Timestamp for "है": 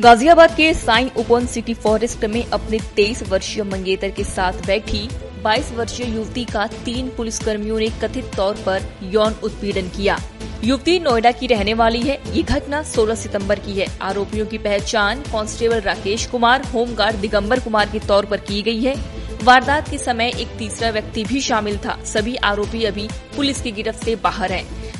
12.00-12.18, 13.72-13.86, 18.80-18.94